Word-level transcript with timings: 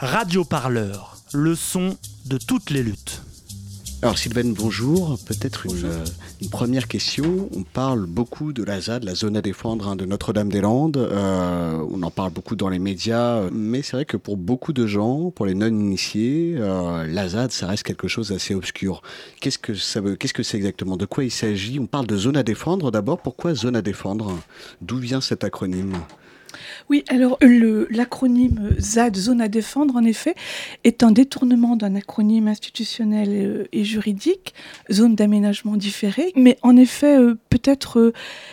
Radio 0.00 0.44
Parleur, 0.44 1.16
le 1.32 1.56
son 1.56 1.96
de 2.26 2.38
toutes 2.38 2.70
les 2.70 2.84
luttes. 2.84 3.20
Alors 4.00 4.16
Sylvain, 4.16 4.44
bonjour. 4.56 5.18
Peut-être 5.26 5.66
une, 5.66 5.86
euh, 5.86 6.04
une, 6.40 6.50
première 6.50 6.86
question. 6.86 7.48
On 7.52 7.64
parle 7.64 8.06
beaucoup 8.06 8.52
de 8.52 8.62
la 8.62 8.80
ZAD, 8.80 9.02
la 9.02 9.16
zone 9.16 9.36
à 9.36 9.42
défendre 9.42 9.88
hein, 9.88 9.96
de 9.96 10.04
Notre-Dame-des-Landes. 10.04 10.98
Euh, 10.98 11.84
on 11.90 12.00
en 12.04 12.12
parle 12.12 12.30
beaucoup 12.30 12.54
dans 12.54 12.68
les 12.68 12.78
médias, 12.78 13.50
mais 13.50 13.82
c'est 13.82 13.96
vrai 13.96 14.04
que 14.04 14.16
pour 14.16 14.36
beaucoup 14.36 14.72
de 14.72 14.86
gens, 14.86 15.32
pour 15.32 15.46
les 15.46 15.54
non-initiés, 15.54 16.54
euh, 16.58 17.04
la 17.08 17.30
ZAD, 17.30 17.50
ça 17.50 17.66
reste 17.66 17.82
quelque 17.82 18.06
chose 18.06 18.28
d'assez 18.28 18.54
obscur. 18.54 19.02
Qu'est-ce 19.40 19.58
que 19.58 19.74
ça 19.74 20.00
veut 20.00 20.14
Qu'est-ce 20.14 20.34
que 20.34 20.44
c'est 20.44 20.58
exactement? 20.58 20.96
De 20.96 21.06
quoi 21.06 21.24
il 21.24 21.32
s'agit? 21.32 21.80
On 21.80 21.86
parle 21.86 22.06
de 22.06 22.16
zone 22.16 22.36
à 22.36 22.44
défendre 22.44 22.92
d'abord. 22.92 23.18
Pourquoi 23.18 23.52
zone 23.56 23.74
à 23.74 23.82
défendre? 23.82 24.38
D'où 24.80 24.98
vient 24.98 25.20
cet 25.20 25.42
acronyme? 25.42 25.94
Oui, 26.90 27.04
alors 27.08 27.38
l'acronyme 27.90 28.70
ZAD, 28.78 29.16
zone 29.16 29.40
à 29.40 29.48
défendre, 29.48 29.96
en 29.96 30.04
effet, 30.04 30.34
est 30.84 31.02
un 31.02 31.10
détournement 31.10 31.76
d'un 31.76 31.94
acronyme 31.94 32.48
institutionnel 32.48 33.28
euh, 33.30 33.64
et, 33.72 33.84
juridique, 33.84 34.54
zone 34.90 35.14
d'aménagement 35.14 35.76
différé. 35.76 36.32
Mais 36.34 36.56
en 36.62 36.76
effet, 36.76 37.18
euh, 37.18 37.34
peut-être 37.50 37.98
euh, 37.98 38.12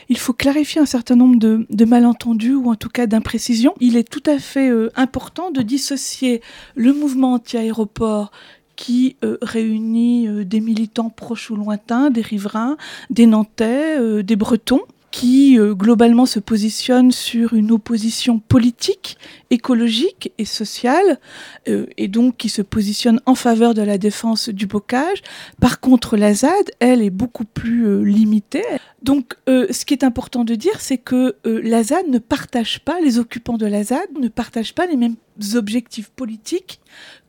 il 0.10 0.18
faut 0.18 0.34
clarifier 0.34 0.82
un 0.82 0.86
certain 0.86 1.16
nombre 1.16 1.40
de, 1.40 1.66
de 1.70 1.86
malentendus 1.86 2.56
ou 2.56 2.70
en 2.70 2.76
tout 2.76 2.90
cas 2.90 3.08
d'imprécisions. 3.08 3.74
Il 3.80 3.96
est 3.96 4.10
tout 4.10 4.24
à 4.26 4.38
fait 4.40 4.72
important 4.96 5.52
de 5.52 5.62
dissocier 5.62 6.42
le 6.76 6.94
mouvement 6.94 7.34
anti-aéroport 7.34 8.32
qui 8.76 9.16
réunit 9.42 10.28
des 10.46 10.60
militants 10.60 11.10
proches 11.10 11.50
ou 11.50 11.56
lointains, 11.56 12.10
des 12.10 12.22
riverains, 12.22 12.78
des 13.10 13.26
Nantais, 13.26 14.24
des 14.24 14.36
Bretons, 14.36 14.82
qui 15.16 15.58
euh, 15.58 15.74
globalement 15.74 16.26
se 16.26 16.40
positionne 16.40 17.14
sur 17.14 17.54
une 17.54 17.72
opposition 17.72 18.40
politique, 18.40 19.18
écologique 19.50 20.34
et 20.38 20.44
sociale, 20.44 21.22
euh, 21.70 21.86
et 21.96 22.10
donc 22.10 22.36
qui 22.36 22.50
se 22.50 22.62
positionne 22.62 23.22
en 23.26 23.34
faveur 23.34 23.74
de 23.74 23.82
la 23.82 23.98
défense 23.98 24.50
du 24.50 24.68
bocage. 24.68 25.24
Par 25.62 25.80
contre, 25.80 26.18
la 26.18 26.34
ZAD, 26.34 26.70
elle, 26.82 27.02
est 27.02 27.12
beaucoup 27.12 27.46
plus 27.46 27.88
euh, 27.88 28.02
limitée. 28.02 28.66
Donc, 29.04 29.36
ce 29.48 29.86
qui 29.86 29.94
est 29.94 30.04
important 30.04 30.44
de 30.44 30.56
dire, 30.56 30.82
c'est 30.82 30.98
que 30.98 31.36
la 31.46 31.84
ZAD 31.84 32.08
ne 32.10 32.18
partage 32.18 32.80
pas, 32.80 33.00
les 33.00 33.20
occupants 33.20 33.58
de 33.58 33.68
la 33.68 33.84
ZAD 33.84 34.18
ne 34.20 34.28
partagent 34.28 34.74
pas 34.74 34.88
les 34.88 34.98
mêmes 34.98 35.16
objectifs 35.54 36.10
politiques 36.10 36.82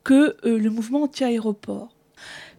que 0.03 0.36
le 0.42 0.70
mouvement 0.70 1.03
anti-aéroport. 1.03 1.95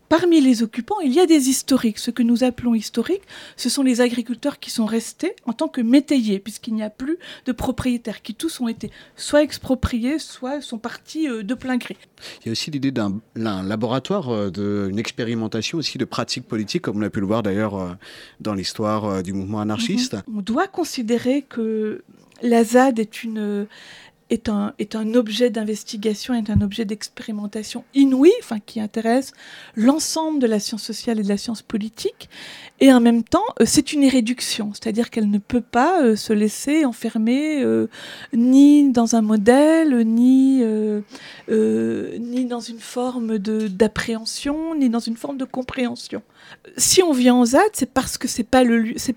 Parmi 0.09 0.39
les 0.39 0.63
occupants, 0.63 0.99
il 1.01 1.13
y 1.13 1.19
a 1.19 1.25
des 1.25 1.49
historiques. 1.49 1.99
Ce 1.99 2.11
que 2.11 2.23
nous 2.23 2.43
appelons 2.43 2.73
historiques, 2.73 3.23
ce 3.57 3.67
sont 3.67 3.83
les 3.83 3.99
agriculteurs 3.99 4.59
qui 4.59 4.69
sont 4.69 4.85
restés 4.85 5.35
en 5.45 5.53
tant 5.53 5.67
que 5.67 5.81
métayers, 5.81 6.39
puisqu'il 6.39 6.75
n'y 6.75 6.83
a 6.83 6.89
plus 6.89 7.17
de 7.45 7.51
propriétaires, 7.51 8.21
qui 8.21 8.33
tous 8.33 8.61
ont 8.61 8.69
été 8.69 8.89
soit 9.17 9.43
expropriés, 9.43 10.19
soit 10.19 10.61
sont 10.61 10.77
partis 10.77 11.27
euh, 11.27 11.43
de 11.43 11.53
plein 11.53 11.77
gré. 11.77 11.97
Il 12.41 12.47
y 12.47 12.49
a 12.49 12.51
aussi 12.53 12.71
l'idée 12.71 12.91
d'un 12.91 13.19
laboratoire, 13.35 14.29
euh, 14.29 14.49
d'une 14.49 14.99
expérimentation 14.99 15.77
aussi 15.77 15.97
de 15.97 16.05
pratiques 16.05 16.47
politiques, 16.47 16.83
comme 16.83 16.97
on 16.97 17.01
a 17.01 17.09
pu 17.09 17.19
le 17.19 17.27
voir 17.27 17.43
d'ailleurs 17.43 17.75
euh, 17.75 17.91
dans 18.39 18.53
l'histoire 18.53 19.21
du 19.23 19.33
mouvement 19.33 19.59
anarchiste. 19.59 20.13
Mhm. 20.13 20.37
On 20.37 20.41
doit 20.41 20.67
considérer 20.67 21.41
que 21.41 22.03
la 22.41 22.63
ZAD 22.63 22.99
est 22.99 23.23
une 23.23 23.67
est 24.29 24.49
un, 24.49 24.73
est 24.79 24.95
un 24.95 25.13
objet 25.13 25.49
d'investigation, 25.49 26.33
est 26.33 26.49
un 26.49 26.61
objet 26.61 26.85
d'expérimentation 26.85 27.83
inouï, 27.93 28.31
enfin, 28.39 28.59
qui 28.59 28.79
intéresse 28.79 29.33
l'ensemble 29.75 30.39
de 30.39 30.47
la 30.47 30.59
science 30.59 30.83
sociale 30.83 31.19
et 31.19 31.23
de 31.23 31.29
la 31.29 31.37
science 31.37 31.61
politique. 31.61 32.29
Et 32.79 32.93
en 32.93 32.99
même 32.99 33.23
temps, 33.23 33.43
euh, 33.59 33.63
c'est 33.65 33.93
une 33.93 34.03
irréduction, 34.03 34.71
c'est-à-dire 34.73 35.09
qu'elle 35.09 35.29
ne 35.29 35.39
peut 35.39 35.61
pas 35.61 36.03
euh, 36.03 36.15
se 36.15 36.33
laisser 36.33 36.85
enfermer 36.85 37.63
euh, 37.63 37.87
ni 38.33 38.91
dans 38.91 39.15
un 39.15 39.21
modèle, 39.21 40.01
ni, 40.05 40.63
ni 41.49 42.45
dans 42.45 42.59
une 42.59 42.79
forme 42.79 43.37
d'appréhension, 43.37 44.75
ni 44.75 44.89
dans 44.89 44.99
une 44.99 45.17
forme 45.17 45.37
de 45.37 45.45
compréhension. 45.45 46.21
Si 46.77 47.01
on 47.01 47.11
vient 47.11 47.35
en 47.35 47.45
ZAD, 47.45 47.61
c'est 47.73 47.91
parce 47.91 48.17
que 48.17 48.27
c'est 48.27 48.43
pas 48.43 48.63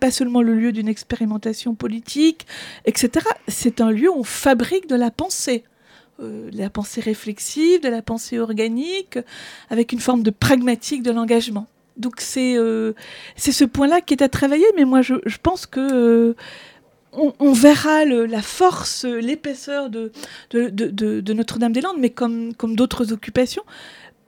pas 0.00 0.10
seulement 0.10 0.42
le 0.42 0.54
lieu 0.54 0.72
d'une 0.72 0.88
expérimentation 0.88 1.74
politique, 1.74 2.46
etc. 2.86 3.26
C'est 3.48 3.80
un 3.80 3.90
lieu 3.90 4.10
où 4.10 4.18
on 4.18 4.24
fabrique 4.24 4.88
de 4.88 4.96
la 5.00 5.10
pensée. 5.10 5.64
de 6.18 6.50
la 6.56 6.70
pensée 6.70 7.00
réflexive, 7.00 7.80
de 7.82 7.88
la 7.88 8.02
pensée 8.02 8.38
organique, 8.38 9.18
avec 9.70 9.92
une 9.92 10.00
forme 10.00 10.22
de 10.22 10.30
pragmatique 10.30 11.02
de 11.02 11.10
l'engagement. 11.10 11.66
Donc 11.96 12.20
c'est 12.20 12.56
euh, 12.56 12.92
ce 13.36 13.64
point-là 13.64 14.00
qui 14.00 14.14
est 14.14 14.22
à 14.22 14.28
travailler, 14.28 14.66
mais 14.76 14.84
moi 14.84 15.02
je, 15.02 15.14
je 15.26 15.36
pense 15.42 15.66
que 15.66 15.80
euh, 15.80 16.34
on, 17.12 17.52
verra 17.52 18.04
la 18.04 18.42
force, 18.42 19.04
l'épaisseur 19.04 19.90
de, 19.90 20.12
de, 20.50 20.68
de, 20.68 21.20
de 21.20 21.32
Notre-Dame-des-Landes, 21.32 21.98
mais 21.98 22.10
comme, 22.10 22.54
comme 22.54 22.76
d'autres 22.76 23.12
occupations. 23.12 23.64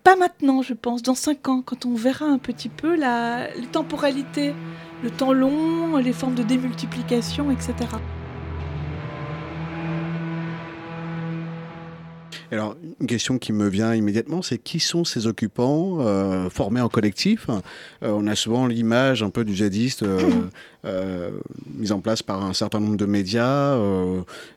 Pas 0.05 0.17
maintenant, 0.17 0.63
je 0.63 0.75
pense, 0.75 1.03
dans 1.03 1.15
cinq 1.15 1.49
ans, 1.49 1.63
quand 1.65 1.87
on 1.87 1.95
verra 1.95 2.25
un 2.25 2.39
petit 2.39 2.69
peu 2.69 2.97
la, 2.97 3.49
les 3.55 3.69
temporalités, 3.69 4.53
le 5.05 5.11
temps 5.11 5.33
long, 5.33 5.97
les 5.97 6.13
formes 6.13 6.35
de 6.35 6.43
démultiplication, 6.43 7.53
etc. 7.53 7.75
Alors, 12.53 12.77
une 13.01 13.07
question 13.07 13.39
qui 13.39 13.55
me 13.55 13.67
vient 13.67 13.95
immédiatement, 13.95 14.43
c'est 14.43 14.59
qui 14.59 14.79
sont 14.79 15.05
ces 15.05 15.27
occupants 15.27 16.01
euh, 16.01 16.51
formés 16.51 16.83
en 16.83 16.91
collectif? 16.91 17.47
Euh, 17.49 18.11
On 18.13 18.27
a 18.27 18.37
souvent 18.37 18.67
l'image 18.67 19.23
un 19.23 19.31
peu 19.31 19.43
du 19.43 19.57
djihadiste 19.57 20.03
euh, 20.03 20.21
euh, 20.85 21.31
mise 21.75 21.93
en 21.93 22.01
place 22.01 22.23
par 22.23 22.45
un 22.45 22.53
certain 22.53 22.79
nombre 22.81 22.99
de 22.99 23.07
médias, 23.07 23.79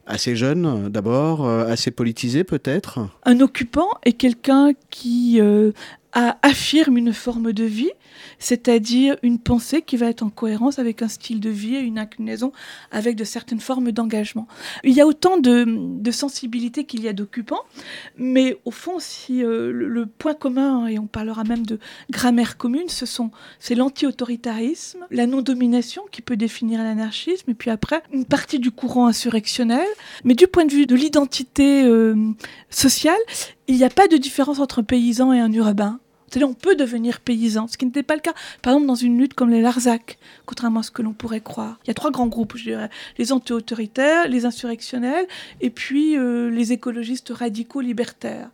assez 0.05 0.35
jeunes 0.35 0.89
d'abord, 0.89 1.47
assez 1.47 1.89
politisés 1.89 2.43
peut-être? 2.43 2.99
Un 3.23 3.39
occupant 3.39 3.87
est 4.03 4.13
quelqu'un 4.13 4.71
qui 4.89 5.39
affirme 6.15 6.97
une 6.97 7.13
forme 7.13 7.53
de 7.53 7.63
vie 7.63 7.91
c'est-à-dire 8.39 9.17
une 9.23 9.39
pensée 9.39 9.81
qui 9.81 9.97
va 9.97 10.07
être 10.07 10.23
en 10.23 10.29
cohérence 10.29 10.79
avec 10.79 11.01
un 11.01 11.07
style 11.07 11.39
de 11.39 11.49
vie 11.49 11.75
et 11.75 11.79
une 11.79 11.99
inclinaison 11.99 12.51
avec 12.91 13.15
de 13.15 13.23
certaines 13.23 13.59
formes 13.59 13.91
d'engagement. 13.91 14.47
Il 14.83 14.93
y 14.93 15.01
a 15.01 15.07
autant 15.07 15.37
de, 15.37 16.11
sensibilité 16.11 16.85
qu'il 16.85 17.03
y 17.03 17.09
a 17.09 17.13
d'occupants, 17.13 17.63
mais 18.17 18.57
au 18.63 18.71
fond, 18.71 18.99
si 18.99 19.43
euh, 19.43 19.71
le, 19.73 20.05
point 20.05 20.33
commun, 20.33 20.87
et 20.87 20.97
on 20.97 21.07
parlera 21.07 21.43
même 21.43 21.65
de 21.65 21.77
grammaire 22.09 22.57
commune, 22.57 22.87
ce 22.87 23.05
sont 23.05 23.31
c'est 23.59 23.75
l'anti-autoritarisme, 23.75 25.05
la 25.11 25.27
non-domination 25.27 26.03
qui 26.11 26.21
peut 26.21 26.37
définir 26.37 26.81
l'anarchisme, 26.81 27.51
et 27.51 27.53
puis 27.53 27.69
après 27.69 28.01
une 28.13 28.23
partie 28.23 28.59
du 28.59 28.71
courant 28.71 29.07
insurrectionnel. 29.07 29.85
Mais 30.23 30.35
du 30.35 30.47
point 30.47 30.63
de 30.63 30.71
vue 30.71 30.85
de 30.85 30.95
l'identité 30.95 31.83
euh, 31.83 32.15
sociale, 32.69 33.19
il 33.67 33.75
n'y 33.75 33.83
a 33.83 33.89
pas 33.89 34.07
de 34.07 34.15
différence 34.15 34.59
entre 34.59 34.79
un 34.79 34.83
paysan 34.83 35.33
et 35.33 35.39
un 35.39 35.51
urbain. 35.51 35.99
C'est-à-dire 36.27 36.49
on 36.49 36.53
peut 36.53 36.75
devenir 36.75 37.19
paysan, 37.21 37.67
ce 37.67 37.77
qui 37.77 37.85
n'était 37.85 38.03
pas 38.03 38.15
le 38.15 38.21
cas. 38.21 38.33
Par 38.61 38.73
exemple, 38.73 38.87
dans 38.87 38.95
une 38.95 39.17
lutte 39.17 39.33
comme 39.33 39.49
les 39.49 39.61
Larzac, 39.61 40.17
contrairement 40.45 40.81
à 40.81 40.83
ce 40.83 40.91
que 40.91 41.01
l'on 41.01 41.13
pourrait 41.13 41.41
croire. 41.41 41.79
Il 41.83 41.87
y 41.87 41.91
a 41.91 41.93
trois 41.93 42.11
grands 42.11 42.27
groupes, 42.27 42.57
je 42.57 42.63
dirais. 42.63 42.89
Les 43.17 43.31
anti-autoritaires, 43.31 44.27
les 44.27 44.45
insurrectionnels, 44.45 45.27
et 45.61 45.69
puis 45.69 46.17
euh, 46.17 46.49
les 46.49 46.71
écologistes 46.71 47.29
radicaux 47.29 47.81
libertaires. 47.81 48.49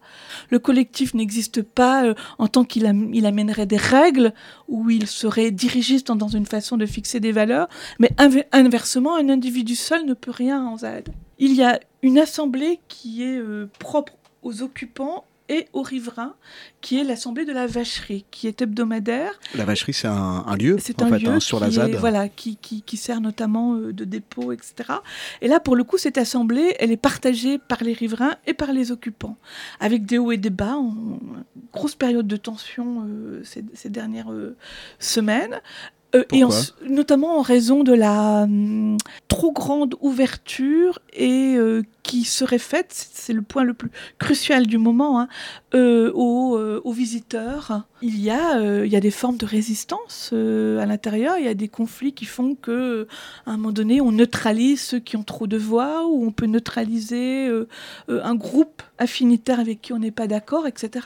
Le 0.50 0.60
collectif 0.60 1.14
n'existe 1.14 1.62
pas 1.62 2.06
euh, 2.06 2.14
en 2.38 2.48
tant 2.48 2.64
qu'il 2.64 2.84
il 3.14 3.26
amènerait 3.26 3.66
des 3.66 3.78
règles, 3.78 4.34
où 4.68 4.90
il 4.90 5.08
serait 5.08 5.52
dirigiste 5.52 6.12
dans 6.12 6.28
une 6.28 6.46
façon 6.46 6.78
de 6.78 6.86
fixer 6.86 7.20
des 7.20 7.32
valeurs, 7.32 7.68
mais 8.00 8.12
inversement, 8.52 9.16
un 9.16 9.30
individu 9.30 9.76
seul 9.76 10.06
ne 10.06 10.14
peut 10.14 10.32
rien 10.32 10.64
en 10.66 10.78
ZAD. 10.78 11.10
Il 11.40 11.54
y 11.54 11.64
a 11.64 11.80
une 12.04 12.20
assemblée 12.20 12.80
qui 12.88 13.24
est 13.24 13.38
euh, 13.38 13.70
propre 13.80 14.14
aux 14.44 14.62
occupants 14.62 15.26
et 15.52 15.68
aux 15.74 15.82
riverains, 15.82 16.34
qui 16.80 16.98
est 16.98 17.04
l'Assemblée 17.04 17.44
de 17.44 17.52
la 17.52 17.68
Vacherie, 17.68 18.26
qui 18.32 18.48
est 18.48 18.62
hebdomadaire. 18.62 19.38
La 19.54 19.66
Vacherie, 19.66 19.94
c'est 19.94 20.08
un, 20.08 20.56
lieu, 20.58 20.78
c'est 20.80 21.02
un 21.02 21.10
fait, 21.10 21.20
lieu 21.20 21.28
hein, 21.28 21.40
sur 21.42 21.60
la 21.60 21.70
ZAD. 21.70 21.96
voilà, 21.96 22.30
qui, 22.30 22.56
qui, 22.56 22.98
sert 22.98 23.20
notamment 23.20 23.76
euh, 23.76 23.92
de 23.92 24.06
dépôt, 24.06 24.54
etc. 24.54 24.74
Et 25.42 25.50
là, 25.50 25.60
pour 25.60 25.76
le 25.76 25.84
coup, 25.84 25.98
cette 25.98 26.18
assemblée, 26.18 26.74
elle 26.80 26.92
est 26.92 26.98
partagée 26.98 27.58
par 27.58 27.84
les 27.84 27.92
riverains 27.92 28.36
et 28.48 28.54
par 28.54 28.72
les 28.72 28.94
occupants, 28.94 29.36
avec 29.82 30.06
des 30.06 30.18
hauts 30.18 30.32
et 30.32 30.38
des 30.38 30.50
bas, 30.50 30.78
en, 30.78 31.20
grosse 31.74 31.96
période 31.96 32.28
de 32.28 32.38
tension 32.38 33.06
euh, 33.06 33.44
ces, 33.44 33.90
dernières 33.90 34.32
euh, 34.32 34.56
semaines. 35.00 35.60
Et 36.14 36.44
notamment 36.88 37.38
en 37.38 37.42
raison 37.42 37.84
de 37.84 37.94
la 37.94 38.44
hum, 38.44 38.98
trop 39.28 39.52
grande 39.52 39.96
ouverture 40.02 41.00
et 41.14 41.58
qui 42.04 42.24
serait 42.24 42.58
faite, 42.58 42.88
c'est 43.14 43.34
le 43.34 43.42
point 43.42 43.64
le 43.64 43.74
plus 43.74 43.92
crucial 44.20 44.68
du 44.68 44.78
moment, 44.78 45.20
hein, 45.22 45.28
euh, 45.76 46.12
aux, 46.14 46.58
euh, 46.58 46.82
aux, 46.84 46.92
visiteurs. 46.92 47.84
Il 48.02 48.20
y, 48.20 48.30
a, 48.30 48.58
euh, 48.58 48.86
il 48.86 48.92
y 48.92 48.96
a 48.96 49.00
des 49.00 49.12
formes 49.12 49.38
de 49.38 49.46
résistance 49.46 50.34
à 50.34 50.86
l'intérieur, 50.86 51.38
il 51.38 51.46
y 51.46 51.48
a 51.48 51.54
des 51.54 51.68
conflits 51.68 52.14
qui 52.14 52.26
font 52.26 52.56
que 52.56 53.08
à 53.46 53.52
un 53.52 53.58
moment 53.58 53.72
donné, 53.72 54.02
on 54.02 54.12
neutralise 54.12 54.82
ceux 54.82 55.00
qui 55.00 55.16
ont 55.16 55.24
trop 55.24 55.48
de 55.48 55.58
voix, 55.58 56.06
ou 56.08 56.26
on 56.26 56.32
peut 56.32 56.48
neutraliser 56.48 57.50
un 58.10 58.36
groupe 58.36 58.84
affinitaire 59.02 59.60
avec 59.60 59.82
qui 59.82 59.94
on 59.94 60.00
n'est 60.00 60.12
pas 60.12 60.28
d'accord, 60.28 60.68
etc. 60.68 61.06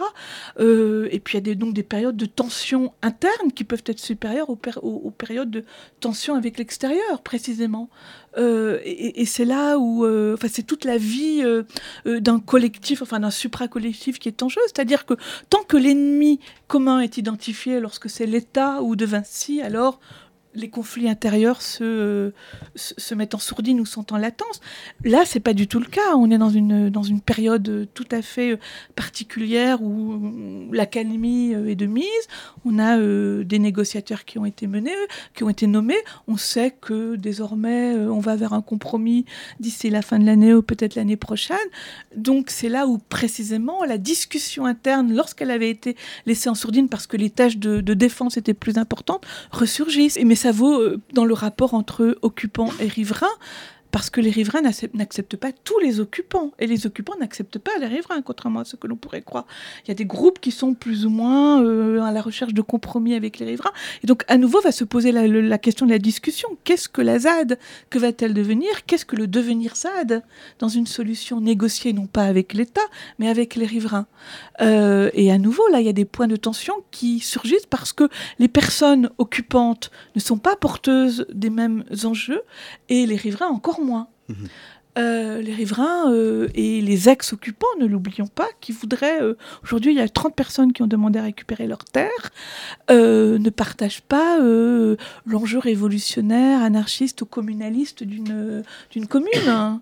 et 0.59 1.19
puis 1.24 1.33
il 1.33 1.36
y 1.36 1.38
a 1.38 1.42
des, 1.42 1.56
donc 1.56 1.74
des 1.74 1.83
périodes 1.83 2.18
de 2.18 2.25
tension 2.25 2.94
interne 3.01 3.51
qui 3.53 3.63
peuvent 3.63 3.83
être 3.86 4.00
supérieures 4.00 4.50
aux, 4.50 4.59
aux, 4.81 5.12
périodes 5.12 5.50
de 5.50 5.63
tension 6.00 6.36
avec 6.36 6.57
l'extérieur, 6.57 7.21
précisément. 7.24 7.89
Euh, 8.38 8.80
et, 8.83 9.25
c'est 9.25 9.45
là 9.45 9.77
où, 9.77 10.06
euh, 10.06 10.33
enfin, 10.33 10.47
c'est 10.51 10.63
toute 10.63 10.83
la 10.83 10.97
vie 10.97 11.44
d'un 12.06 12.39
collectif, 12.39 13.01
enfin 13.01 13.19
d'un 13.19 13.31
supra-collectif 13.31 14.19
qui 14.19 14.27
est 14.27 14.44
en 14.44 14.50
jeu. 14.50 14.62
C'est-à-dire 14.65 15.06
que 15.06 15.13
tant 15.50 15.63
que 15.63 15.77
l'ennemi 15.77 16.39
commun 16.68 17.00
est 17.00 17.18
identifié 17.18 17.80
lorsque 17.80 18.09
c'est 18.09 18.25
l'État 18.25 18.81
ou 18.81 18.95
de 18.95 19.06
Vinci, 19.06 19.62
alors 19.62 20.00
les 20.56 20.69
conflits 20.69 21.10
intérieurs 21.10 21.62
se, 21.62 22.31
se, 22.75 23.16
mettent 23.16 23.36
en 23.36 23.40
sourdine 23.40 23.80
ou 23.80 23.86
sont 23.86 24.13
en 24.13 24.18
latence. 24.18 24.62
Là, 25.04 25.24
c'est 25.25 25.40
pas 25.40 25.54
du 25.54 25.68
tout 25.68 25.80
le 25.80 25.86
cas. 25.86 26.16
On 26.16 26.31
est 26.31 26.38
dans 26.38 26.50
une, 26.50 26.90
dans 26.90 27.04
une 27.04 27.22
période 27.22 27.88
tout 27.94 28.07
à 28.12 28.22
fait 28.22 28.60
particulière 28.96 29.81
où 29.81 30.69
l'accalmie 30.72 31.52
est 31.52 31.75
de 31.75 31.86
mise. 31.86 32.06
On 32.66 32.80
a 32.80 32.98
euh, 32.98 33.44
des 33.44 33.60
négociateurs 33.60 34.25
qui 34.25 34.40
ont 34.40 34.46
été 34.46 34.68
menés, 34.68 34.92
qui 35.34 35.44
ont 35.44 35.50
été 35.50 35.68
nommés. 35.68 35.98
On 36.28 36.38
sait 36.38 36.72
que 36.72 37.16
désormais, 37.16 37.96
euh, 37.96 38.12
on 38.12 38.19
va 38.19 38.36
vers 38.36 38.54
un 38.54 38.62
compromis 38.62 39.25
d'ici 39.60 39.90
la 39.90 40.02
fin 40.02 40.19
de 40.19 40.25
l'année 40.25 40.54
ou 40.54 40.62
peut-être 40.62 40.96
l'année 40.96 41.18
prochaine. 41.18 41.57
Donc, 42.16 42.50
c'est 42.50 42.69
là 42.69 42.88
où 42.88 42.98
précisément 42.98 43.84
la 43.84 43.98
discussion 43.98 44.66
interne, 44.66 45.13
lorsqu'elle 45.13 45.52
avait 45.52 45.69
été 45.69 45.96
laissée 46.25 46.50
en 46.50 46.56
sourdine 46.56 46.90
parce 46.90 47.07
que 47.07 47.18
les 47.18 47.30
tâches 47.30 47.57
de, 47.57 47.81
défense 47.94 48.38
étaient 48.38 48.54
plus 48.54 48.78
importantes, 48.78 49.25
ressurgissent. 49.52 50.19
Mais 50.24 50.36
ça 50.45 50.51
vaut 50.51 50.80
euh, 50.80 51.01
dans 51.13 51.25
le 51.25 51.33
rapport 51.33 51.74
entre 51.74 52.19
occupants 52.21 52.69
et 52.80 52.88
riverains 52.88 53.25
parce 53.95 54.09
que 54.09 54.19
les 54.19 54.30
riverains 54.30 54.62
n'acceptent 54.62 55.38
pas 55.38 55.53
tous 55.53 55.80
les 55.80 56.01
occupants, 56.01 56.51
et 56.59 56.68
les 56.68 56.86
occupants 56.86 57.13
n'acceptent 57.18 57.59
pas 57.59 57.71
les 57.80 57.88
riverains, 57.88 58.21
contrairement 58.21 58.59
à 58.59 58.65
ce 58.65 58.75
que 58.75 58.88
l'on 58.88 58.97
pourrait 58.97 59.21
croire. 59.21 59.45
Il 59.86 59.88
y 59.88 59.92
a 59.92 59.94
des 59.94 60.03
groupes 60.03 60.42
qui 60.42 60.51
sont 60.51 60.74
plus 60.74 61.06
ou 61.06 61.09
moins 61.09 61.63
euh, 61.63 62.01
à 62.01 62.12
la 62.12 62.21
recherche 62.21 62.53
de 62.53 62.62
compromis 62.62 63.15
avec 63.15 63.39
les 63.39 63.45
riverains, 63.45 63.71
et 64.03 64.07
donc 64.07 64.25
à 64.27 64.38
nouveau 64.38 64.59
va 64.59 64.74
se 64.74 64.83
poser 64.83 65.13
la, 65.13 65.57
question 65.59 65.86
de 65.86 65.92
la 65.92 65.97
discussion. 65.97 66.50
Qu'est-ce 66.65 66.89
que 66.89 67.01
la 67.01 67.19
ZAD? 67.19 67.57
Que 67.89 67.97
va-t-elle 67.97 68.33
devenir? 68.33 68.86
Qu'est-ce 68.86 69.06
que 69.06 69.15
le 69.15 69.27
devenir 69.27 69.77
ZAD? 69.77 70.24
Dans 70.59 70.68
une 70.68 70.88
solution 70.88 71.39
négociée 71.39 71.94
non 71.94 72.07
pas 72.07 72.25
avec 72.25 72.53
l'État, 72.53 72.81
mais 73.18 73.30
avec 73.30 73.56
les 73.56 73.65
riverains. 73.65 74.07
Euh, 74.59 75.09
Et 75.13 75.31
à 75.31 75.38
nouveau, 75.38 75.65
là, 75.69 75.80
il 75.80 75.86
y 75.86 75.89
a 75.89 75.94
des 75.94 76.03
points 76.03 76.27
de 76.27 76.36
tension 76.36 76.74
qui 76.92 77.21
surgissent 77.21 77.65
parce 77.69 77.94
que 77.94 78.09
les 78.39 78.50
personnes 78.50 79.09
occupantes 79.19 79.89
ne 80.15 80.19
sont 80.19 80.38
pas 80.38 80.57
porteuses 80.57 81.25
des 81.33 81.50
mêmes 81.50 81.86
enjeux, 82.03 82.42
et 82.89 83.06
les 83.06 83.15
riverains 83.15 83.47
encore 83.47 83.80
moins. 83.86 84.08
Euh, 84.98 85.42
les 85.42 85.54
riverains 85.54 86.10
euh, 86.10 86.48
et 86.56 86.80
les 86.80 87.10
ex-occupants, 87.10 87.68
ne 87.80 87.86
l'oublions 87.86 88.28
pas, 88.28 88.48
qui 88.62 88.72
voudraient... 88.72 89.22
Euh, 89.22 89.38
aujourd'hui, 89.62 89.92
il 89.92 89.98
y 89.98 90.02
a 90.02 90.08
30 90.08 90.34
personnes 90.34 90.72
qui 90.72 90.84
ont 90.84 90.88
demandé 90.88 91.20
à 91.20 91.24
récupérer 91.24 91.68
leurs 91.68 91.84
terres, 91.84 92.32
ne 92.90 93.50
partagent 93.50 94.02
pas 94.02 94.38
l'enjeu 95.26 95.60
révolutionnaire, 95.60 96.64
anarchiste 96.64 97.22
ou 97.22 97.26
communaliste 97.26 98.04
d'une 98.04 98.64
commune. 99.10 99.78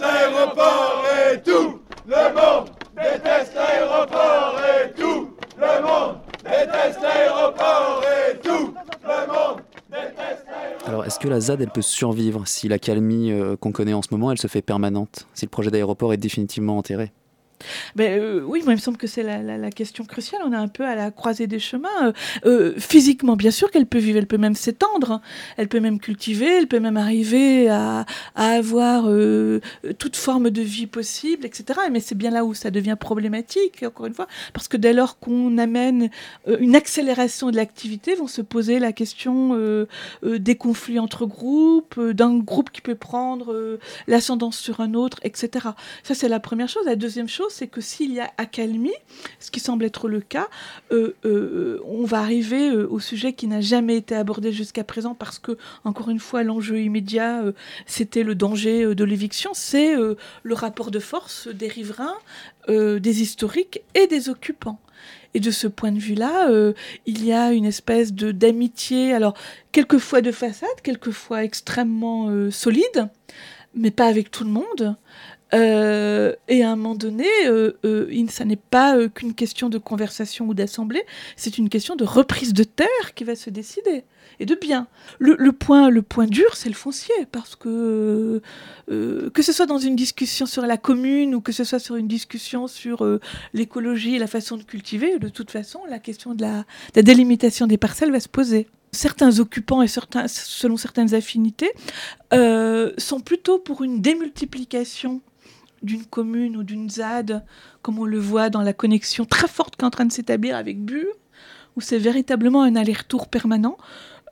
L'aéroport 0.00 1.04
et 1.32 1.40
tout 1.40 1.80
le 2.06 2.34
monde 2.34 2.70
déteste 2.96 3.54
l'aéroport 3.54 4.60
et 4.60 4.92
tout 4.92 5.30
le 5.58 5.82
monde 5.82 6.18
déteste 6.42 7.02
l'aéroport 7.02 8.02
et 8.02 8.38
tout 8.38 8.74
le 9.04 9.26
monde 9.32 9.60
alors, 10.86 11.04
est-ce 11.04 11.15
la 11.28 11.40
ZAD, 11.40 11.60
elle 11.60 11.70
peut 11.70 11.82
survivre. 11.82 12.46
Si 12.46 12.68
la 12.68 12.78
calmie 12.78 13.32
euh, 13.32 13.56
qu'on 13.56 13.72
connaît 13.72 13.94
en 13.94 14.02
ce 14.02 14.08
moment, 14.10 14.32
elle 14.32 14.38
se 14.38 14.46
fait 14.46 14.62
permanente. 14.62 15.26
Si 15.34 15.44
le 15.44 15.50
projet 15.50 15.70
d'aéroport 15.70 16.12
est 16.12 16.18
définitivement 16.18 16.78
enterré 16.78 17.12
ben, 17.94 18.20
euh, 18.20 18.40
oui, 18.42 18.62
moi, 18.64 18.72
il 18.72 18.76
me 18.76 18.80
semble 18.80 18.96
que 18.96 19.06
c'est 19.06 19.22
la, 19.22 19.70
question 19.70 20.04
cruciale. 20.04 20.40
On 20.44 20.52
est 20.52 20.56
un 20.56 20.68
peu 20.68 20.84
à 20.84 20.94
la 20.94 21.10
croisée 21.10 21.46
des 21.46 21.58
chemins. 21.58 21.88
Euh, 22.02 22.12
euh, 22.44 22.74
physiquement, 22.78 23.36
bien 23.36 23.50
sûr 23.50 23.70
qu'elle 23.70 23.86
peut 23.86 23.98
vivre, 23.98 24.18
elle 24.18 24.26
peut 24.26 24.38
même 24.38 24.54
s'étendre, 24.54 25.20
elle 25.56 25.68
peut 25.68 25.80
même 25.80 25.98
cultiver, 25.98 26.46
elle 26.46 26.68
peut 26.68 26.80
même 26.80 26.96
arriver 26.96 27.68
à, 27.68 28.06
avoir 28.34 29.08
toute 29.98 30.16
forme 30.16 30.50
de 30.50 30.62
vie 30.62 30.86
possible, 30.86 31.46
etc. 31.46 31.80
Mais 31.90 32.00
c'est 32.00 32.14
bien 32.14 32.30
là 32.30 32.44
où 32.44 32.54
ça 32.54 32.70
devient 32.70 32.96
problématique, 32.98 33.82
encore 33.84 34.06
une 34.06 34.14
fois, 34.14 34.26
parce 34.52 34.68
que 34.68 34.76
dès 34.76 34.92
lors 34.92 35.18
qu'on 35.18 35.58
amène 35.58 36.10
une 36.60 36.76
accélération 36.76 37.50
de 37.50 37.56
l'activité, 37.56 38.14
vont 38.14 38.26
se 38.26 38.42
poser 38.42 38.78
la 38.78 38.92
question 38.92 39.56
des 40.22 40.54
conflits 40.56 40.98
entre 40.98 41.26
groupes, 41.26 42.00
d'un 42.00 42.38
groupe 42.38 42.70
qui 42.70 42.80
peut 42.80 42.94
prendre 42.94 43.78
l'ascendance 44.06 44.58
sur 44.58 44.80
un 44.80 44.94
autre, 44.94 45.18
etc. 45.22 45.68
Ça, 46.02 46.14
c'est 46.14 46.28
la 46.28 46.40
première 46.40 46.68
chose. 46.68 46.84
La 46.86 46.96
deuxième 46.96 47.28
chose, 47.28 47.45
c'est 47.50 47.66
que 47.66 47.80
s'il 47.80 48.12
y 48.12 48.20
a 48.20 48.30
accalmie, 48.38 48.94
ce 49.40 49.50
qui 49.50 49.60
semble 49.60 49.84
être 49.84 50.08
le 50.08 50.20
cas, 50.20 50.48
euh, 50.92 51.14
euh, 51.24 51.80
on 51.84 52.04
va 52.04 52.20
arriver 52.20 52.70
euh, 52.70 52.86
au 52.88 53.00
sujet 53.00 53.32
qui 53.32 53.46
n'a 53.46 53.60
jamais 53.60 53.96
été 53.96 54.14
abordé 54.14 54.52
jusqu'à 54.52 54.84
présent 54.84 55.14
parce 55.14 55.38
que, 55.38 55.56
encore 55.84 56.10
une 56.10 56.18
fois, 56.18 56.42
l'enjeu 56.42 56.80
immédiat, 56.80 57.44
c'était 57.86 58.22
le 58.22 58.34
danger 58.34 58.94
de 58.94 59.04
l'éviction, 59.04 59.50
c'est 59.54 59.94
le 59.94 60.54
rapport 60.54 60.90
de 60.90 60.98
force 60.98 61.48
des 61.48 61.68
riverains, 61.68 62.16
des 62.68 63.22
historiques 63.22 63.82
et 63.94 64.06
des 64.06 64.28
occupants. 64.28 64.80
Et 65.34 65.40
de 65.40 65.50
ce 65.50 65.66
point 65.66 65.92
de 65.92 65.98
vue-là, 65.98 66.48
il 67.06 67.24
y 67.24 67.32
a 67.32 67.52
une 67.52 67.64
espèce 67.64 68.12
de 68.12 68.32
d'amitié, 68.32 69.12
alors 69.12 69.34
quelquefois 69.72 70.20
de 70.20 70.32
façade, 70.32 70.80
quelquefois 70.82 71.44
extrêmement 71.44 72.50
solide, 72.50 73.08
mais 73.74 73.90
pas 73.90 74.06
avec 74.06 74.30
tout 74.30 74.44
le 74.44 74.50
monde. 74.50 74.96
Euh, 75.54 76.34
et 76.48 76.64
à 76.64 76.72
un 76.72 76.76
moment 76.76 76.94
donné, 76.94 77.28
euh, 77.46 77.72
euh, 77.84 78.26
ça 78.28 78.44
n'est 78.44 78.56
pas 78.56 79.08
qu'une 79.08 79.34
question 79.34 79.68
de 79.68 79.78
conversation 79.78 80.46
ou 80.46 80.54
d'assemblée, 80.54 81.04
c'est 81.36 81.58
une 81.58 81.68
question 81.68 81.94
de 81.94 82.04
reprise 82.04 82.52
de 82.52 82.64
terre 82.64 83.14
qui 83.14 83.24
va 83.24 83.36
se 83.36 83.50
décider 83.50 84.04
et 84.38 84.46
de 84.46 84.54
bien. 84.54 84.88
Le, 85.18 85.52
point, 85.52 85.88
le 85.88 86.02
point 86.02 86.26
dur, 86.26 86.56
c'est 86.56 86.68
le 86.68 86.74
foncier, 86.74 87.14
parce 87.30 87.56
que 87.56 88.42
que 88.88 89.42
ce 89.42 89.52
soit 89.52 89.66
dans 89.66 89.78
une 89.78 89.96
discussion 89.96 90.46
sur 90.46 90.66
la 90.66 90.76
commune 90.76 91.34
ou 91.34 91.40
que 91.40 91.52
ce 91.52 91.64
soit 91.64 91.78
sur 91.78 91.96
une 91.96 92.08
discussion 92.08 92.66
sur 92.66 93.06
l'écologie 93.54 94.16
et 94.16 94.18
la 94.18 94.26
façon 94.26 94.56
de 94.56 94.62
cultiver, 94.62 95.18
de 95.18 95.28
toute 95.28 95.50
façon, 95.50 95.80
la 95.88 95.98
question 95.98 96.34
de 96.34 96.42
la, 96.42 96.58
de 96.58 96.64
la 96.96 97.02
délimitation 97.02 97.66
des 97.66 97.78
parcelles 97.78 98.12
va 98.12 98.20
se 98.20 98.28
poser 98.28 98.66
certains 98.92 99.40
occupants 99.40 99.82
et 99.82 99.88
certains, 99.88 100.28
selon 100.28 100.76
certaines 100.76 101.14
affinités, 101.14 101.70
sont 102.32 103.20
plutôt 103.20 103.58
pour 103.58 103.82
une 103.82 104.02
démultiplication 104.02 105.22
d'une 105.86 106.04
commune 106.04 106.56
ou 106.56 106.62
d'une 106.62 106.90
ZAD, 106.90 107.44
comme 107.80 107.98
on 107.98 108.04
le 108.04 108.18
voit 108.18 108.50
dans 108.50 108.62
la 108.62 108.72
connexion 108.72 109.24
très 109.24 109.48
forte 109.48 109.76
qui 109.76 109.82
est 109.82 109.86
en 109.86 109.90
train 109.90 110.04
de 110.04 110.12
s'établir 110.12 110.56
avec 110.56 110.84
Bure, 110.84 111.14
où 111.76 111.80
c'est 111.80 111.98
véritablement 111.98 112.62
un 112.62 112.76
aller-retour 112.76 113.28
permanent. 113.28 113.78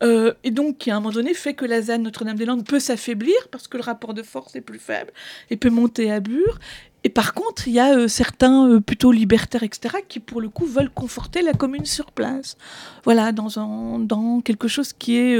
Euh, 0.03 0.35
et 0.43 0.51
donc 0.51 0.79
qui 0.79 0.91
à 0.91 0.97
un 0.97 1.01
moment 1.01 1.13
donné 1.13 1.35
fait 1.35 1.55
que 1.55 1.65
la 1.65 1.81
ZAD 1.81 2.01
Notre-Dame-des-Landes 2.01 2.67
peut 2.67 2.81
s'affaiblir 2.81 3.37
parce 3.53 3.69
que 3.69 3.77
le 3.77 3.85
rapport 3.85 4.13
de 4.13 4.25
force 4.25 4.57
est 4.57 4.61
plus 4.61 4.81
faible 4.81 5.13
et 5.51 5.57
peut 5.57 5.71
monter 5.71 6.11
à 6.11 6.21
Bure. 6.21 6.59
Et 7.05 7.11
par 7.11 7.33
contre, 7.33 7.69
il 7.69 7.75
y 7.75 7.79
a 7.79 7.97
euh, 7.97 8.09
certains 8.09 8.69
euh, 8.69 8.81
plutôt 8.81 9.13
libertaires, 9.13 9.63
etc., 9.63 9.99
qui 10.09 10.21
pour 10.21 10.41
le 10.41 10.49
coup 10.49 10.67
veulent 10.67 10.91
conforter 10.91 11.43
la 11.43 11.53
commune 11.53 11.85
sur 11.85 12.11
place. 12.11 12.57
Voilà, 13.05 13.31
dans, 13.31 13.59
un, 13.59 14.01
dans 14.01 14.41
quelque 14.41 14.69
chose 14.69 14.93
qui 14.93 15.17
est 15.17 15.39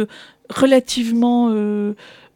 relativement 0.51 1.51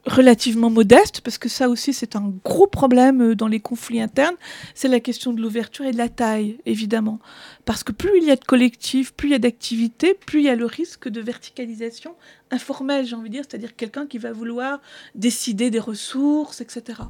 relativement 0.08 0.70
modeste, 0.70 1.20
parce 1.20 1.38
que 1.38 1.48
ça 1.48 1.68
aussi 1.68 1.92
c'est 1.92 2.16
un 2.16 2.32
gros 2.44 2.66
problème 2.66 3.20
euh, 3.22 3.34
dans 3.36 3.46
les 3.46 3.60
conflits 3.60 4.00
internes, 4.00 4.34
c'est 4.74 4.88
la 4.88 5.00
question 5.00 5.32
de 5.32 5.40
l'ouverture 5.40 5.84
et 5.84 5.92
de 5.92 5.98
la 5.98 6.08
taille, 6.08 6.58
évidemment. 6.66 7.20
Parce 7.64 7.84
que 7.84 7.92
plus 7.92 8.10
il 8.16 8.24
y 8.24 8.30
a 8.30 8.36
de 8.36 8.44
collectifs, 8.44 9.12
plus 9.12 9.28
il 9.28 9.32
y 9.32 9.34
a 9.34 9.38
d'activités, 9.38 10.14
plus 10.14 10.40
il 10.40 10.46
y 10.46 10.48
a 10.48 10.56
le 10.56 10.66
risque 10.66 11.08
de 11.08 11.20
verticalisation 11.20 12.14
informelle, 12.50 13.06
j'ai 13.06 13.14
envie 13.14 13.28
de 13.28 13.34
dire, 13.34 13.44
c'est-à-dire 13.48 13.76
quelqu'un 13.76 14.06
qui 14.06 14.18
va 14.18 14.32
vouloir 14.32 14.80
décider 15.14 15.70
des 15.70 15.78
ressources, 15.78 16.60
etc. 16.60 17.00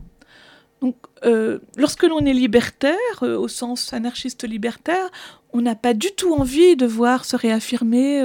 Donc, 0.80 0.96
euh, 1.24 1.58
lorsque 1.76 2.04
l'on 2.04 2.24
est 2.24 2.34
libertaire, 2.34 2.94
euh, 3.22 3.36
au 3.36 3.48
sens 3.48 3.92
anarchiste 3.92 4.44
libertaire, 4.44 5.10
on 5.52 5.60
n'a 5.60 5.74
pas 5.74 5.94
du 5.94 6.08
tout 6.12 6.34
envie 6.34 6.76
de 6.76 6.86
voir 6.86 7.24
se 7.24 7.34
réaffirmer, 7.34 8.22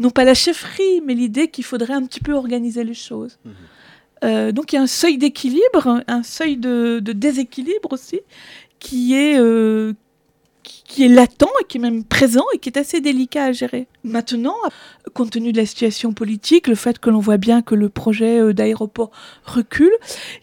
non 0.00 0.10
pas 0.10 0.24
la 0.24 0.34
chefferie, 0.34 1.00
mais 1.04 1.14
l'idée 1.14 1.48
qu'il 1.48 1.64
faudrait 1.64 1.92
un 1.92 2.04
petit 2.04 2.20
peu 2.20 2.32
organiser 2.32 2.82
les 2.82 2.92
choses. 2.92 3.38
Mmh. 3.44 3.50
Euh, 4.24 4.52
donc 4.52 4.72
il 4.72 4.76
y 4.76 4.78
a 4.78 4.82
un 4.82 4.86
seuil 4.86 5.18
d'équilibre, 5.18 6.02
un 6.06 6.22
seuil 6.22 6.56
de, 6.56 7.00
déséquilibre 7.00 7.92
aussi, 7.92 8.20
qui 8.78 9.14
est, 9.14 9.38
euh, 9.38 9.92
qui, 10.62 11.04
est 11.04 11.08
latent 11.08 11.42
et 11.60 11.64
qui 11.68 11.76
est 11.76 11.80
même 11.80 12.04
présent 12.04 12.44
et 12.54 12.58
qui 12.58 12.68
est 12.68 12.78
assez 12.78 13.00
délicat 13.00 13.44
à 13.44 13.52
gérer. 13.52 13.86
Maintenant, 14.04 14.56
compte 15.12 15.30
tenu 15.30 15.52
de 15.52 15.58
la 15.58 15.66
situation 15.66 16.12
politique, 16.12 16.66
le 16.66 16.74
fait 16.74 16.98
que 16.98 17.10
l'on 17.10 17.20
voit 17.20 17.36
bien 17.36 17.62
que 17.62 17.74
le 17.74 17.88
projet 17.88 18.40
euh, 18.40 18.52
d'aéroport 18.52 19.10
recule, 19.44 19.92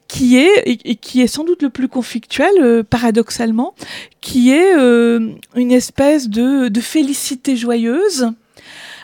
qui 0.07 0.37
est, 0.37 0.63
et, 0.65 0.95
qui 0.95 1.21
est 1.21 1.27
sans 1.27 1.43
doute 1.43 1.63
le 1.63 1.69
plus 1.69 1.87
conflictuel, 1.87 2.83
paradoxalement, 2.83 3.73
qui 4.21 4.51
est 4.51 4.73
une 4.73 5.71
espèce 5.71 6.29
de 6.29 6.81
félicité 6.81 7.55
joyeuse 7.55 8.29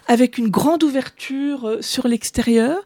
avec 0.08 0.38
une 0.38 0.50
grande 0.50 0.84
ouverture 0.84 1.78
sur 1.82 2.08
l'extérieur 2.08 2.84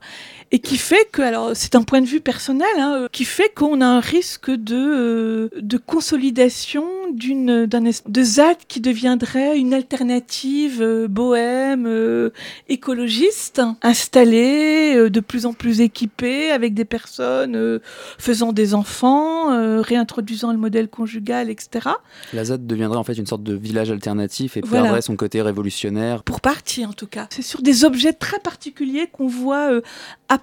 et 0.54 0.60
qui 0.60 0.78
fait 0.78 1.10
que, 1.12 1.22
alors 1.22 1.52
c'est 1.56 1.76
un 1.76 1.82
point 1.82 2.00
de 2.00 2.06
vue 2.06 2.22
personnel, 2.22 2.68
hein, 2.78 2.96
euh, 3.02 3.08
qui 3.12 3.26
fait 3.26 3.52
qu'on 3.54 3.82
a 3.82 3.86
un 3.86 4.00
risque 4.00 4.52
de, 4.52 4.76
euh, 4.76 5.50
de 5.60 5.78
consolidation 5.78 6.86
d'une 7.12 7.66
de 7.66 8.24
ZAD 8.24 8.58
qui 8.68 8.80
deviendrait 8.80 9.58
une 9.58 9.74
alternative 9.74 10.82
euh, 10.82 11.08
bohème, 11.08 11.86
euh, 11.88 12.30
écologiste, 12.70 13.62
installée, 13.82 14.94
euh, 14.96 15.10
de 15.10 15.20
plus 15.20 15.46
en 15.46 15.54
plus 15.54 15.82
équipée, 15.82 16.52
avec 16.52 16.74
des 16.74 16.86
personnes 16.86 17.80
faisant 18.20 18.54
des 18.54 18.74
enfants, 18.76 19.82
réintroduisant 19.82 20.52
le 20.52 20.58
modèle 20.58 20.88
conjugal, 20.88 21.50
etc. 21.50 21.90
La 22.34 22.46
ZAD 22.46 22.68
deviendrait 22.68 22.98
en 23.00 23.04
fait 23.04 23.14
une 23.14 23.26
sorte 23.26 23.44
de 23.44 23.56
village 23.56 23.90
alternatif 23.92 24.58
et 24.58 24.62
Voilà. 24.62 24.84
perdrait 24.84 25.02
son 25.02 25.16
côté 25.16 25.42
révolutionnaire. 25.42 26.24
Pour 26.24 26.42
partie, 26.42 26.86
en 26.86 26.94
tout 26.94 27.08
cas. 27.08 27.28
C'est 27.32 27.42
sur 27.42 27.62
des 27.62 27.86
objets 27.86 28.14
très 28.14 28.40
particuliers 28.40 29.08
qu'on 29.12 29.28
voit 29.28 29.72
euh, 29.72 29.82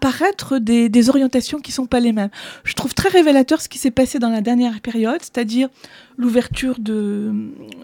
apparaître 0.00 0.58
des, 0.58 1.10
orientations 1.10 1.60
qui 1.60 1.72
sont 1.72 1.86
pas 1.86 2.00
les 2.00 2.12
mêmes. 2.12 2.30
Je 2.64 2.72
trouve 2.72 2.94
très 2.94 3.10
révélateur 3.10 3.60
ce 3.60 3.68
qui 3.68 3.78
s'est 3.78 3.90
passé 3.90 4.18
dans 4.18 4.30
la 4.30 4.40
dernière 4.40 4.80
période, 4.80 5.20
c'est-à-dire 5.20 5.68
l'ouverture 6.16 6.76
de, 6.78 7.32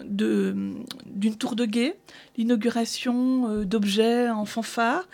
de- 0.05 0.73
d'une 1.05 1.35
tour 1.35 1.55
de 1.55 1.65
guet, 1.65 1.95
l'inauguration 2.37 3.49
euh, 3.49 3.65
d'objets 3.65 4.29
en 4.29 4.45
fanfare, 4.45 5.07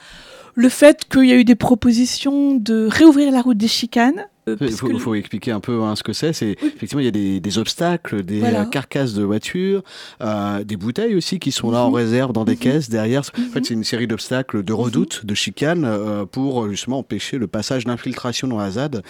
le 0.55 0.69
fait 0.69 1.05
qu'il 1.09 1.25
y 1.25 1.33
a 1.33 1.35
eu 1.35 1.43
des 1.43 1.55
propositions 1.55 2.55
de 2.55 2.87
réouvrir 2.89 3.31
la 3.31 3.41
route 3.41 3.57
des 3.57 3.67
chicanes. 3.67 4.25
Euh, 4.47 4.55
Il 4.61 4.71
faut, 4.71 4.87
que- 4.87 4.97
faut 4.97 5.15
expliquer 5.15 5.51
un 5.51 5.59
peu 5.59 5.81
hein, 5.83 5.95
ce 5.95 6.03
que 6.03 6.13
c'est. 6.13 6.33
C'est 6.33 6.55
Oui. 6.61 6.71
effectivement 6.75 6.99
il 7.01 7.05
y 7.05 7.07
a 7.07 7.11
des, 7.11 7.39
des 7.39 7.57
obstacles, 7.57 8.23
des 8.23 8.39
Voilà. 8.39 8.65
carcasses 8.65 9.13
de 9.13 9.23
voitures, 9.23 9.83
euh, 10.21 10.63
des 10.63 10.75
bouteilles 10.77 11.15
aussi 11.15 11.39
qui 11.39 11.51
sont 11.51 11.71
là 11.71 11.83
en 11.83 11.89
Mhm. 11.89 11.95
réserve 11.95 12.33
dans 12.33 12.45
des 12.45 12.53
Mhm. 12.53 12.59
caisses 12.59 12.89
derrière. 12.89 13.21
En 13.37 13.41
Mhm. 13.41 13.49
fait, 13.49 13.65
c'est 13.65 13.73
une 13.73 13.83
série 13.83 14.07
d'obstacles, 14.07 14.63
de 14.63 14.73
redoutes, 14.73 15.25
de 15.25 15.33
chicanes 15.33 15.85
euh, 15.85 16.25
pour 16.25 16.69
justement 16.69 16.99
empêcher 16.99 17.37
le 17.37 17.47
passage 17.47 17.85
d'infiltration 17.85 18.47
dans 18.47 18.57
la 18.57 18.71
ZAD. 18.71 19.01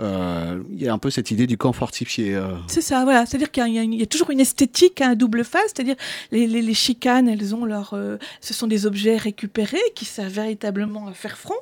Il 0.00 0.82
y 0.82 0.88
a 0.88 0.92
un 0.92 0.98
peu 0.98 1.10
cette 1.10 1.30
idée 1.30 1.46
du 1.46 1.56
camp 1.56 1.72
fortifié. 1.72 2.38
C'est 2.66 2.80
ça, 2.80 3.04
voilà. 3.04 3.26
C'est-à-dire 3.26 3.50
qu'il 3.50 3.66
y, 3.72 3.78
a- 3.78 3.82
y 3.84 4.06
toujours 4.08 4.30
une 4.30 4.40
esthétique 4.40 5.00
à 5.00 5.14
double 5.14 5.44
face, 5.44 5.72
c'est-à-dire 5.74 5.96
les, 6.30 6.46
les, 6.46 6.62
les 6.62 6.74
chicanes, 6.74 7.28
elles 7.28 7.54
ont 7.54 7.64
leur, 7.64 7.94
ce 8.40 8.54
sont 8.54 8.66
des 8.66 8.86
objets 8.86 9.16
récupérés 9.16 9.78
qui 9.94 10.04
servent 10.04 10.32
véritablement 10.32 11.06
à 11.08 11.12
faire 11.12 11.36
front. 11.38 11.54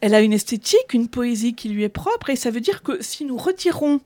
Elle 0.00 0.14
a 0.14 0.20
une 0.20 0.32
esthétique, 0.32 0.92
une 0.92 1.08
poésie 1.08 1.54
qui 1.54 1.68
lui 1.68 1.82
est 1.84 1.88
propre, 1.88 2.30
et 2.30 2.36
ça 2.36 2.50
veut 2.50 2.60
dire 2.60 2.75
que 2.82 3.02
si 3.02 3.24
nous 3.24 3.36
retirons 3.36 4.00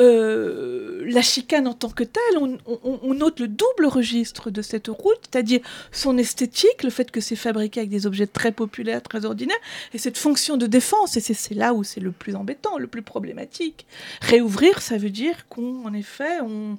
euh, 0.00 1.04
la 1.06 1.22
chicane 1.22 1.68
en 1.68 1.74
tant 1.74 1.88
que 1.90 2.02
telle, 2.04 2.38
on, 2.40 2.58
on- 2.66 2.98
on 3.02 3.14
note 3.14 3.38
le 3.40 3.48
double 3.48 3.86
registre 3.86 4.50
de 4.50 4.62
cette 4.62 4.88
route, 4.88 5.18
c'est-à-dire 5.30 5.60
son 5.92 6.18
esthétique, 6.18 6.82
le 6.82 6.90
fait 6.90 7.10
que 7.10 7.20
c'est 7.20 7.36
fabriqué 7.36 7.80
avec 7.80 7.90
des 7.90 8.06
objets 8.06 8.26
très 8.26 8.50
populaires, 8.52 9.02
très 9.02 9.24
ordinaires, 9.24 9.56
et 9.92 9.98
cette 9.98 10.18
fonction 10.18 10.56
de 10.56 10.66
défense, 10.66 11.16
et 11.16 11.20
c'est 11.20 11.54
là 11.54 11.72
où 11.72 11.84
c'est 11.84 12.00
le 12.00 12.10
plus 12.10 12.34
embêtant, 12.34 12.78
le 12.78 12.88
plus 12.88 13.02
problématique. 13.02 13.86
Réouvrir, 14.22 14.82
ça 14.82 14.96
veut 14.98 15.10
dire 15.10 15.46
qu'on, 15.48 15.84
en 15.86 15.94
effet, 15.94 16.40
on, 16.42 16.76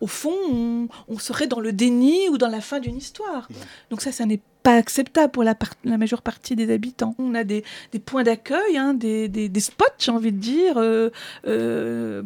au 0.00 0.06
fond, 0.06 0.34
on, 0.52 0.88
on 1.08 1.18
serait 1.18 1.48
dans 1.48 1.60
le 1.60 1.72
déni 1.72 2.28
ou 2.28 2.38
dans 2.38 2.48
la 2.48 2.60
fin 2.60 2.78
d'une 2.78 2.96
histoire. 2.96 3.48
Donc 3.90 4.00
ça, 4.00 4.12
ça 4.12 4.26
n'est 4.26 4.40
pas 4.66 4.74
acceptable 4.74 5.30
pour 5.30 5.44
la, 5.44 5.54
par- 5.54 5.74
la 5.84 5.96
majeure 5.96 6.22
partie 6.22 6.56
des 6.56 6.72
habitants. 6.74 7.14
On 7.20 7.36
a 7.36 7.44
des, 7.44 7.62
points 8.04 8.24
d'accueil, 8.24 8.76
hein, 8.76 8.94
des, 8.94 9.28
des- 9.28 9.48
des 9.48 9.60
spots, 9.60 9.84
j'ai 9.96 10.10
envie 10.10 10.32
de 10.32 10.38
dire, 10.38 10.76
euh, 10.78 11.10
euh, 11.46 12.20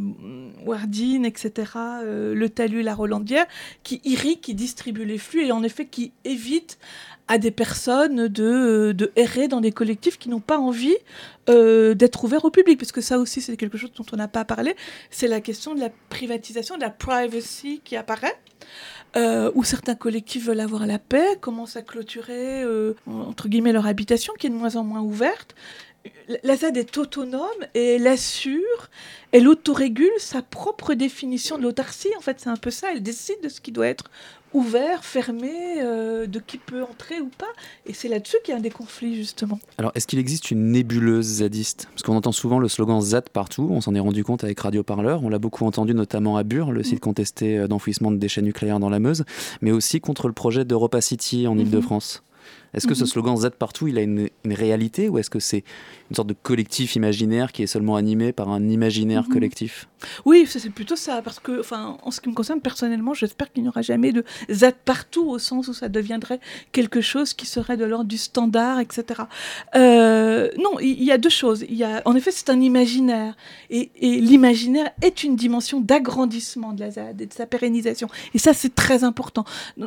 Wardine, 0.64 1.26
etc., 1.26 1.72
euh, 1.76 2.34
le 2.34 2.48
talus, 2.48 2.80
la 2.80 2.94
Rolandière, 2.94 3.44
qui 3.82 4.00
irriguent, 4.04 4.40
qui 4.40 4.54
distribuent 4.54 5.04
les 5.04 5.18
flux 5.18 5.44
et 5.44 5.52
en 5.52 5.62
effet 5.62 5.84
qui 5.84 6.12
évitent 6.24 6.78
à 7.30 7.38
des 7.38 7.52
personnes 7.52 8.26
de, 8.28 8.92
de 8.92 9.06
errer 9.14 9.46
dans 9.46 9.60
des 9.60 9.70
collectifs 9.70 10.18
qui 10.18 10.28
n'ont 10.28 10.40
pas 10.52 10.58
envie 10.58 10.96
euh, 11.48 11.94
d'être 11.94 12.24
ouverts 12.24 12.44
au 12.44 12.50
public, 12.50 12.76
parce 12.76 12.92
que 12.92 13.00
ça 13.00 13.18
aussi 13.18 13.40
c'est 13.40 13.56
quelque 13.56 13.78
chose 13.78 13.92
dont 13.96 14.04
on 14.12 14.16
n'a 14.16 14.28
pas 14.28 14.44
parlé, 14.44 14.74
c'est 15.10 15.28
la 15.28 15.40
question 15.40 15.74
de 15.76 15.80
la 15.80 15.90
privatisation, 16.08 16.74
de 16.76 16.82
la 16.82 16.90
privacy 16.90 17.80
qui 17.84 17.94
apparaît. 17.96 18.36
euh, 19.16 19.50
où 19.54 19.64
certains 19.64 19.94
collectifs 19.94 20.44
veulent 20.46 20.60
avoir 20.60 20.86
la 20.86 20.98
paix, 20.98 21.36
commencent 21.40 21.76
à 21.76 21.82
clôturer 21.82 22.62
euh, 22.62 22.94
entre 23.06 23.48
guillemets 23.48 23.72
leur 23.72 23.86
habitation 23.86 24.32
qui 24.38 24.46
est 24.46 24.50
de 24.50 24.54
moins 24.54 24.76
en 24.76 24.84
moins 24.84 25.00
ouverte. 25.00 25.54
La- 26.44 26.56
ZAD 26.56 26.76
est 26.76 26.96
autonome 26.98 27.44
et 27.74 27.96
elle 27.96 28.06
assure, 28.06 28.88
elle 29.32 29.48
autorégule 29.48 30.08
sa 30.18 30.42
propre 30.42 30.94
définition 30.94 31.58
de 31.58 31.62
l'autarcie. 31.62 32.08
En 32.16 32.20
fait, 32.20 32.38
c'est 32.40 32.48
un 32.48 32.56
peu 32.56 32.70
ça. 32.70 32.88
Elle 32.92 33.02
décide 33.02 33.36
de 33.42 33.48
ce 33.48 33.60
qui 33.60 33.72
doit 33.72 33.86
être 33.88 34.04
ouvert, 34.52 35.04
fermé, 35.04 35.52
euh, 35.78 36.26
de 36.26 36.38
qui 36.40 36.58
peut 36.58 36.82
entrer 36.82 37.20
ou 37.20 37.28
pas. 37.36 37.46
Et 37.86 37.92
c'est 37.94 38.08
là-dessus 38.08 38.36
qu'il 38.44 38.52
y 38.52 38.54
a 38.54 38.58
un 38.58 38.62
des 38.62 38.70
conflits, 38.70 39.14
justement. 39.14 39.58
Alors, 39.78 39.92
est-ce 39.94 40.06
qu'il 40.06 40.18
existe 40.18 40.50
une 40.50 40.72
nébuleuse 40.72 41.26
zadiste? 41.26 41.86
Parce 41.90 42.02
qu'on 42.02 42.16
entend 42.16 42.32
souvent 42.32 42.58
le 42.58 42.66
slogan 42.68 43.00
ZAD 43.00 43.28
partout, 43.28 43.68
on 43.70 43.80
s'en 43.80 43.94
est 43.94 44.00
rendu 44.00 44.24
compte 44.24 44.42
avec 44.42 44.58
Radio 44.60 44.82
Parleur, 44.82 45.22
on 45.22 45.28
l'a 45.28 45.38
beaucoup 45.38 45.66
entendu 45.66 45.94
notamment 45.94 46.36
à 46.36 46.42
Bure, 46.42 46.72
le 46.72 46.82
site 46.82 47.00
contesté 47.00 47.58
euh, 47.58 47.68
d'enfouissement 47.68 48.10
de 48.10 48.16
déchets 48.16 48.42
nucléaires 48.42 48.80
dans 48.80 48.90
la 48.90 48.98
Meuse, 48.98 49.24
mais 49.60 49.70
aussi 49.70 50.00
contre 50.00 50.26
le 50.26 50.32
projet 50.34 50.64
d'Europa 50.64 51.00
City 51.00 51.46
en 51.46 51.54
Mhm. 51.54 51.60
Ile-de-France. 51.60 52.22
Est-ce 52.74 52.86
que 52.86 52.94
ce 52.94 53.02
Mhm. 53.02 53.06
slogan 53.08 53.36
ZAD 53.36 53.54
partout, 53.54 53.88
il 53.88 53.98
a 53.98 54.02
une, 54.02 54.28
une 54.44 54.52
réalité 54.52 55.08
ou 55.08 55.18
est-ce 55.18 55.30
que 55.30 55.40
c'est 55.40 55.64
une 56.10 56.16
sorte 56.16 56.28
de 56.28 56.34
collectif 56.42 56.94
imaginaire 56.96 57.52
qui 57.52 57.62
est 57.62 57.66
seulement 57.66 57.96
animé 57.96 58.32
par 58.32 58.48
un 58.48 58.68
imaginaire 58.68 59.24
Mhm. 59.24 59.32
collectif? 59.34 59.88
Oui, 60.24 60.46
c'est 60.48 60.70
plutôt 60.70 60.96
ça, 60.96 61.20
parce 61.22 61.40
que, 61.40 61.60
enfin, 61.60 61.98
en 62.02 62.10
ce 62.10 62.20
qui 62.20 62.28
me 62.30 62.34
concerne 62.34 62.60
personnellement, 62.60 63.12
j'espère 63.12 63.52
qu'il 63.52 63.62
n'y 63.62 63.68
aura 63.68 63.82
jamais 63.82 64.12
de 64.12 64.24
ZAD 64.50 64.74
partout, 64.84 65.28
au 65.28 65.38
sens 65.38 65.68
où 65.68 65.74
ça 65.74 65.88
deviendrait 65.88 66.40
quelque 66.72 67.00
chose 67.00 67.34
qui 67.34 67.44
serait 67.46 67.76
de 67.76 67.84
l'ordre 67.84 68.06
du 68.08 68.16
standard, 68.18 68.80
etc. 68.80 69.22
Euh, 69.74 70.48
non, 70.58 70.78
il 70.80 71.02
y, 71.02 71.12
a 71.12 71.18
deux 71.18 71.28
choses. 71.28 71.64
Il 71.68 71.76
y 71.76 71.84
a, 71.84 72.02
en 72.04 72.14
effet, 72.16 72.30
c'est 72.30 72.50
un 72.50 72.60
imaginaire, 72.60 73.36
et, 73.68 73.90
et 73.96 74.20
l'imaginaire 74.20 74.90
est 75.02 75.22
une 75.22 75.36
dimension 75.36 75.80
d'agrandissement 75.80 76.72
de 76.72 76.80
la 76.80 76.90
ZAD 76.92 77.20
et 77.20 77.26
de 77.26 77.32
sa 77.32 77.46
pérennisation. 77.46 78.08
Et 78.34 78.38
ça, 78.38 78.54
c'est 78.54 78.74
très 78.74 79.04
important. 79.04 79.44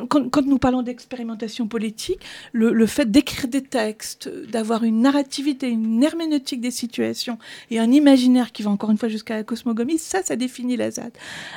Quand 0.08 0.46
nous 0.46 0.58
parlons 0.58 0.82
d'expérimentation 0.82 1.66
politique, 1.66 2.20
le, 2.52 2.72
le 2.74 2.86
fait 2.86 3.08
d'écrire 3.08 3.46
des 3.46 3.62
textes, 3.62 4.28
d'avoir 4.28 4.82
une 4.82 5.00
narrativité, 5.00 5.68
une 5.68 6.02
herméneutique 6.02 6.60
des 6.60 6.72
situations 6.72 7.38
et 7.70 7.78
un 7.78 7.92
imaginaire 7.92 8.50
qui 8.50 8.64
va 8.64 8.70
encore 8.70 8.90
une 8.90 8.98
fois 8.98 9.08
jusqu'à 9.08 9.36
la 9.36 9.44
cosmogonie, 9.44 9.96
ça, 9.96 10.24
ça 10.24 10.34
définit 10.34 10.76
la 10.76 10.90
ZAD. 10.90 11.12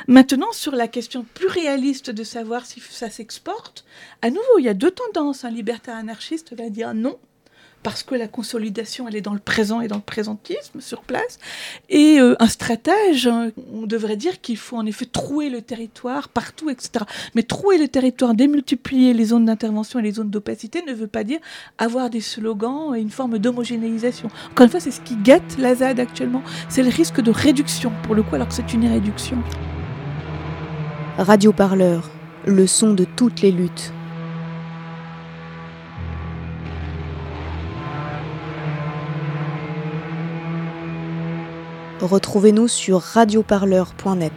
Maintenant, 0.07 0.51
sur 0.51 0.75
la 0.75 0.87
question 0.87 1.25
plus 1.33 1.47
réaliste 1.47 2.11
de 2.11 2.23
savoir 2.23 2.67
si 2.67 2.81
ça 2.81 3.09
s'exporte, 3.09 3.83
à 4.21 4.29
nouveau, 4.29 4.59
il 4.59 4.65
y 4.65 4.69
a 4.69 4.75
deux 4.75 4.91
tendances. 4.91 5.43
Un 5.43 5.49
libertaire 5.49 5.95
anarchiste 5.95 6.55
va 6.55 6.69
dire 6.69 6.93
non, 6.93 7.17
parce 7.83 8.03
que 8.03 8.15
la 8.15 8.27
consolidation, 8.27 9.07
elle 9.07 9.15
est 9.15 9.21
dans 9.21 9.33
le 9.33 9.39
présent 9.39 9.81
et 9.81 9.87
dans 9.87 9.95
le 9.95 10.01
présentisme 10.01 10.81
sur 10.81 11.01
place. 11.01 11.39
Et 11.89 12.19
euh, 12.19 12.35
un 12.39 12.47
stratège, 12.47 13.27
hein, 13.27 13.51
on 13.73 13.85
devrait 13.85 14.17
dire 14.17 14.41
qu'il 14.41 14.57
faut 14.57 14.77
en 14.77 14.85
effet 14.85 15.05
trouer 15.05 15.49
le 15.49 15.61
territoire 15.61 16.29
partout, 16.29 16.69
etc. 16.69 17.05
Mais 17.35 17.43
trouer 17.43 17.77
le 17.77 17.87
territoire, 17.87 18.33
démultiplier 18.33 19.13
les 19.13 19.25
zones 19.25 19.45
d'intervention 19.45 19.99
et 19.99 20.01
les 20.01 20.13
zones 20.13 20.29
d'opacité 20.29 20.83
ne 20.87 20.93
veut 20.93 21.07
pas 21.07 21.23
dire 21.23 21.39
avoir 21.77 22.09
des 22.09 22.21
slogans 22.21 22.95
et 22.95 22.99
une 22.99 23.09
forme 23.09 23.39
d'homogénéisation. 23.39 24.29
Encore 24.51 24.65
une 24.65 24.71
fois, 24.71 24.79
c'est 24.79 24.91
ce 24.91 25.01
qui 25.01 25.15
guette 25.15 25.57
la 25.57 25.75
ZAD 25.75 25.99
actuellement. 25.99 26.43
C'est 26.69 26.83
le 26.83 26.89
risque 26.89 27.21
de 27.21 27.31
réduction, 27.31 27.91
pour 28.03 28.15
le 28.15 28.23
coup, 28.23 28.35
alors 28.35 28.47
que 28.47 28.53
c'est 28.53 28.73
une 28.73 28.87
réduction. 28.87 29.37
Radio 31.17 31.51
Parleur, 31.51 32.09
le 32.45 32.67
son 32.67 32.93
de 32.93 33.05
toutes 33.05 33.41
les 33.41 33.51
luttes. 33.51 33.93
Retrouvez-nous 42.01 42.67
sur 42.67 43.01
radioparleur.net. 43.01 44.31